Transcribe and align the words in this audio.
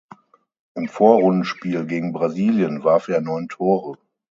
Im 0.73 0.87
Vorrundenspiel 0.87 1.85
gegen 1.85 2.11
Brasilien 2.11 2.83
warf 2.83 3.07
er 3.07 3.21
neun 3.21 3.49
Tore. 3.49 3.99